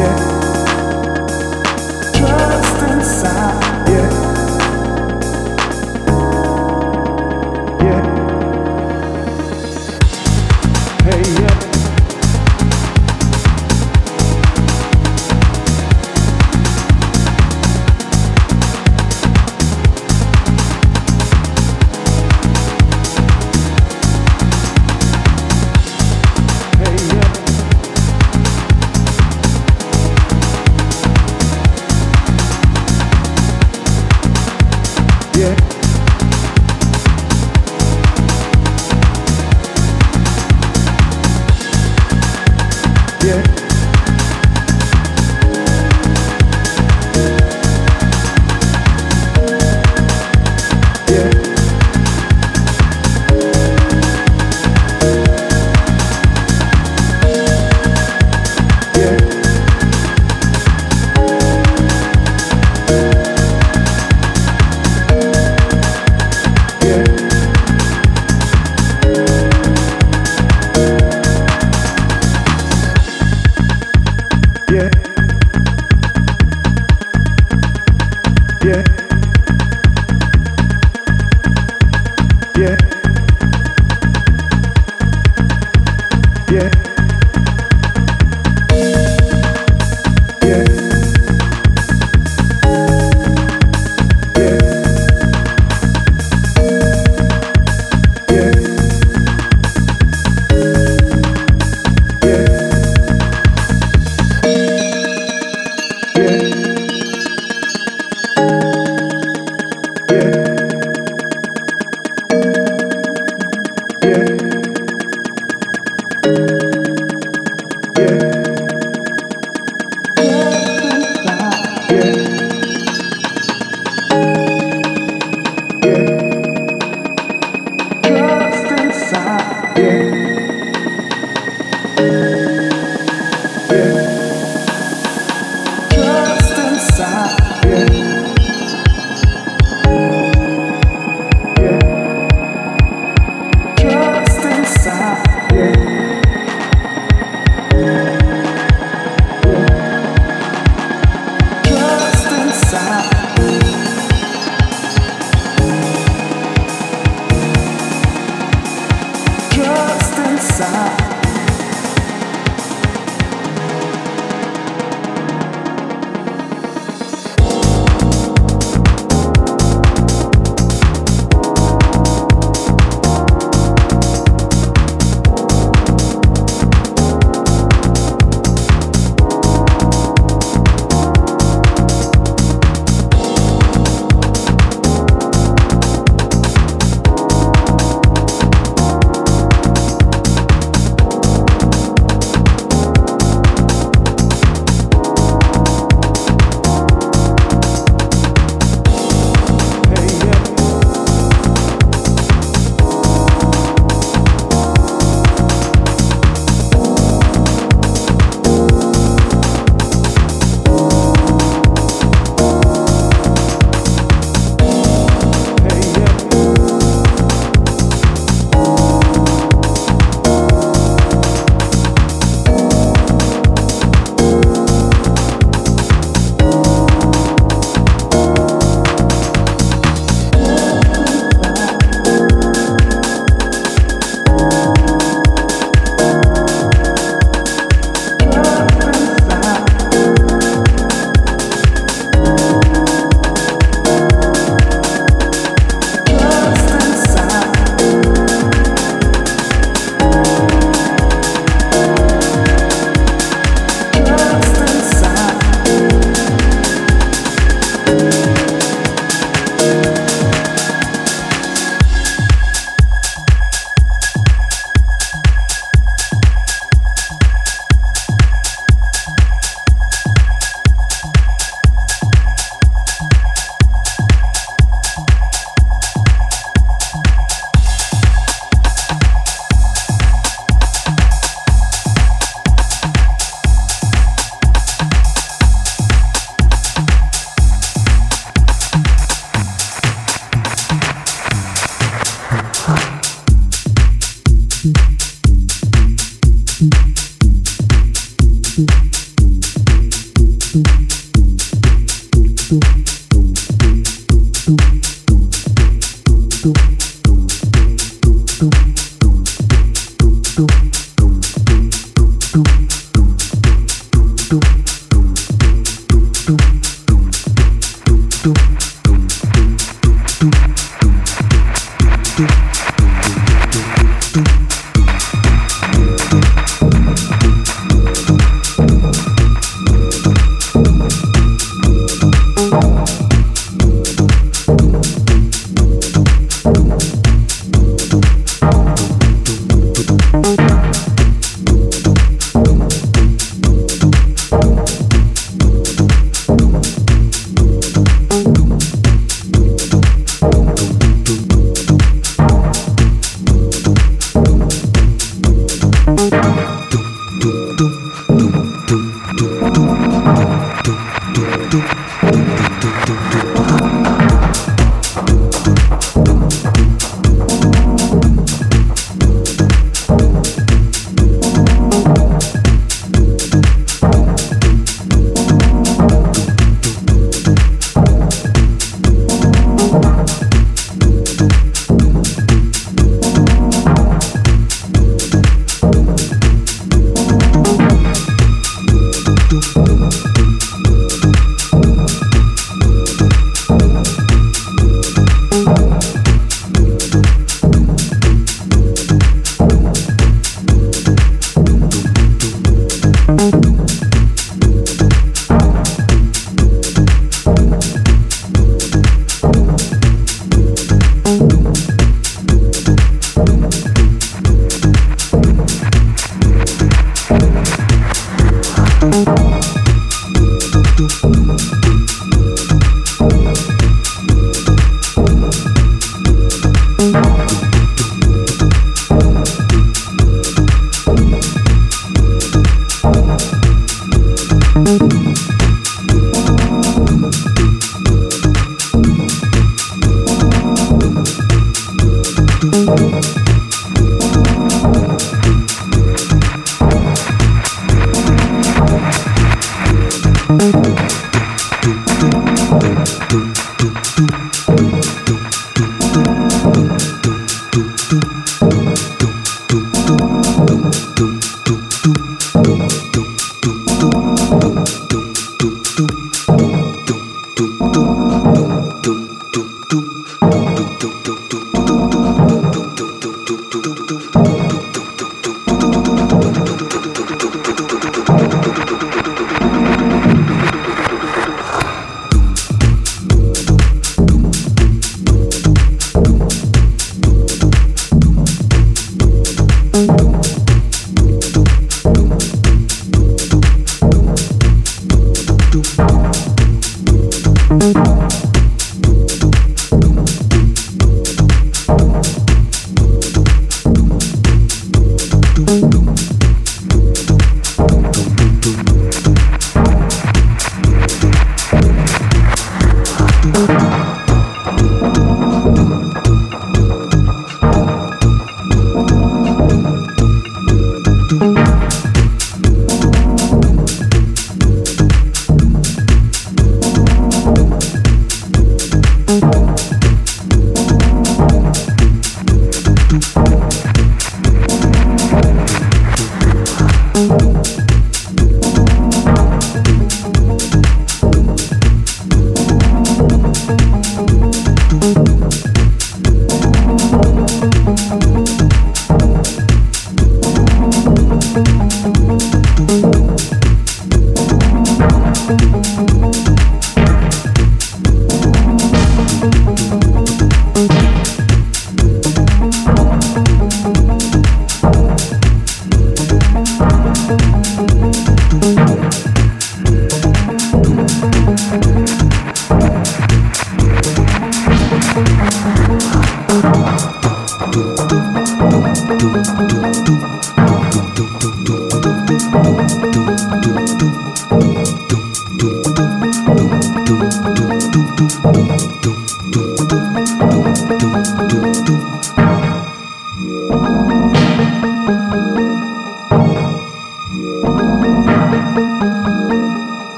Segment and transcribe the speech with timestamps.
[0.00, 0.29] yeah.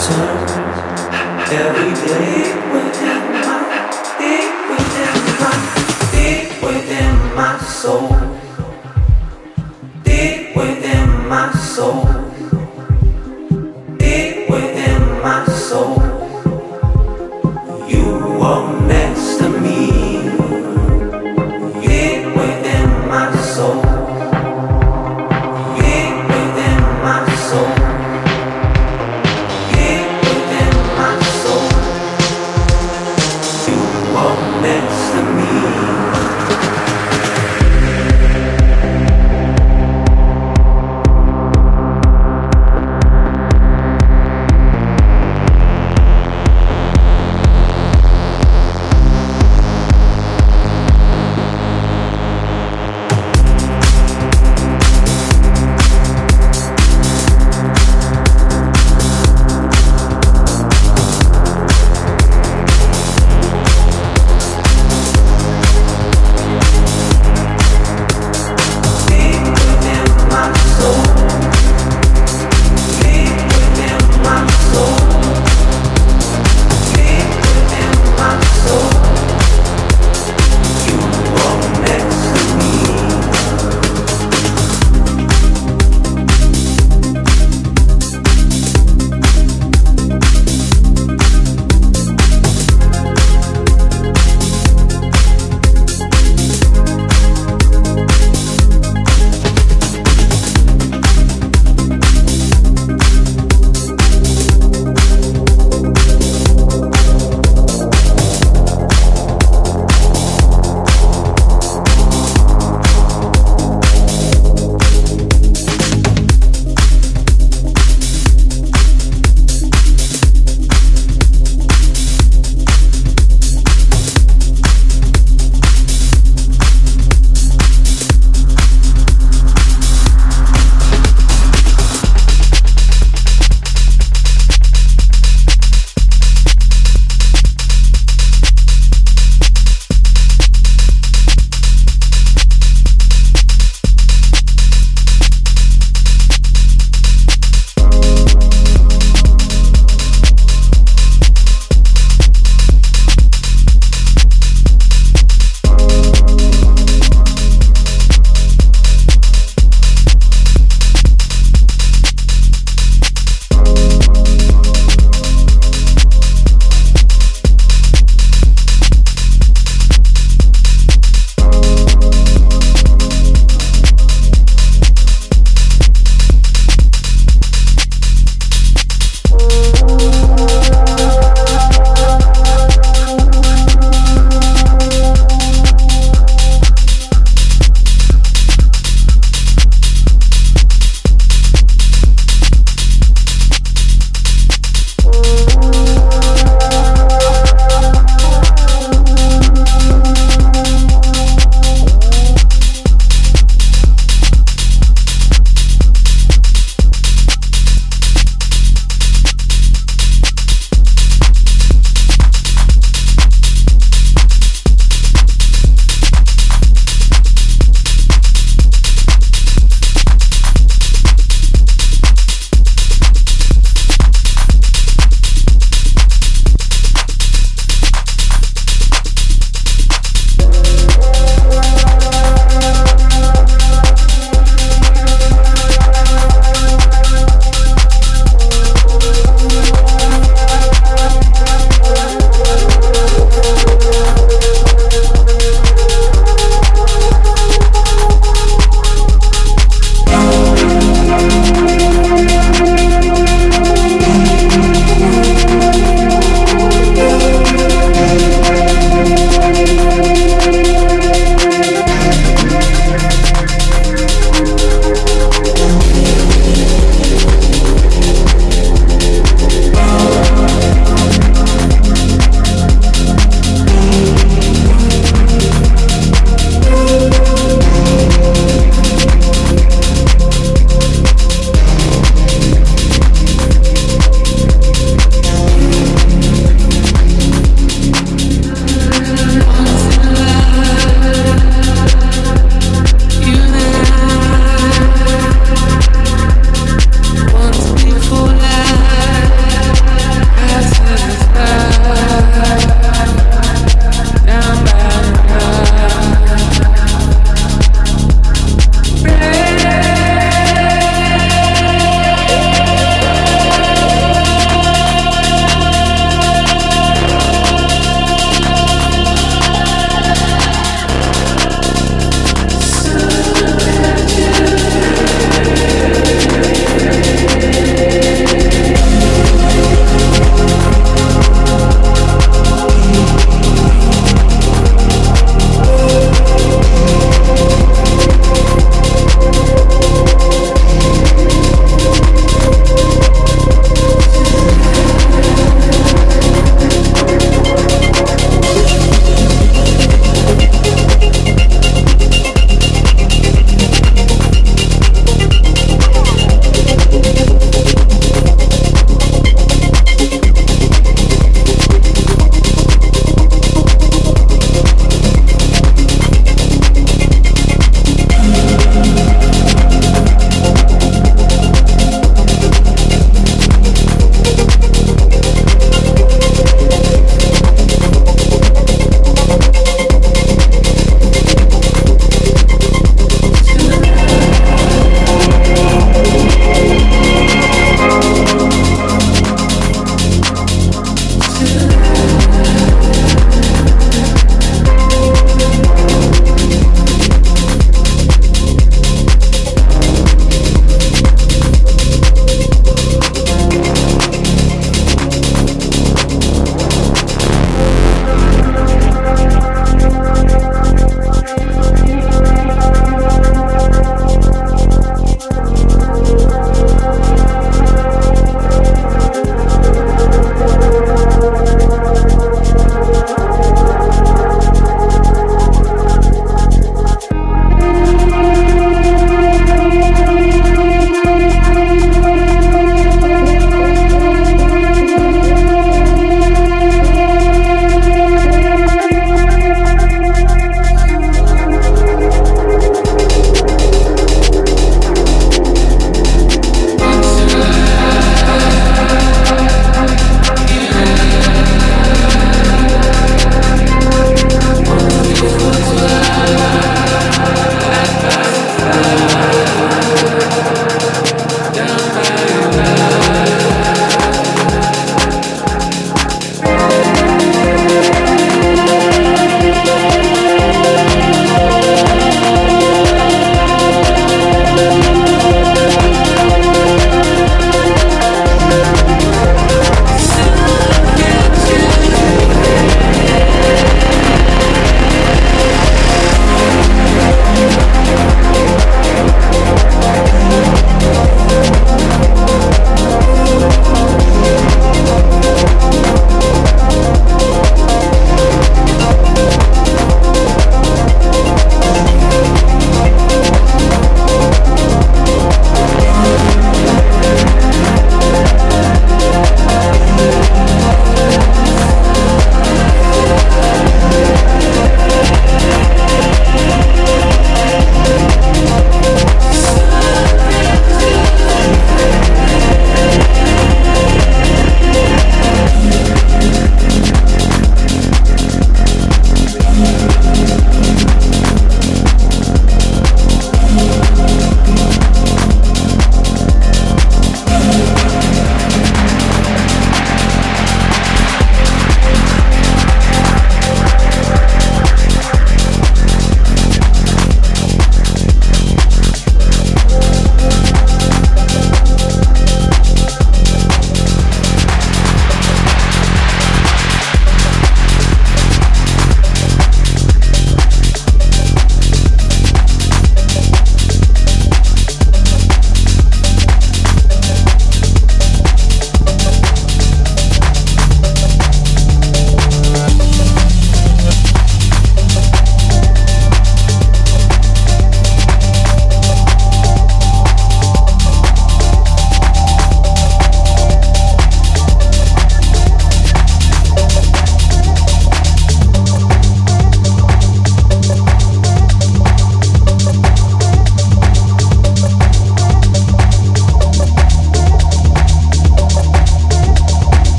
[0.00, 1.89] Soul